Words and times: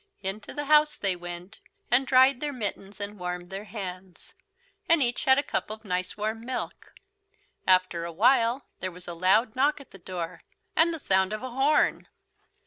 Into 0.23 0.51
the 0.51 0.65
house 0.65 0.97
they 0.97 1.15
went, 1.15 1.59
and 1.91 2.07
dried 2.07 2.39
their 2.39 2.51
mittens 2.51 2.99
and 2.99 3.19
warmed 3.19 3.51
their 3.51 3.65
hands. 3.65 4.33
And 4.89 4.99
each 5.03 5.25
had 5.25 5.37
a 5.37 5.43
cup 5.43 5.69
of 5.69 5.85
nice 5.85 6.17
warm 6.17 6.43
milk. 6.43 6.95
After 7.67 8.03
a 8.03 8.11
while 8.11 8.65
there 8.79 8.91
was 8.91 9.07
a 9.07 9.13
loud 9.13 9.55
knock 9.55 9.79
at 9.79 9.91
the 9.91 9.99
door, 9.99 10.41
and 10.75 10.91
the 10.91 10.97
sound 10.97 11.33
of 11.33 11.43
a 11.43 11.51
horn. 11.51 12.07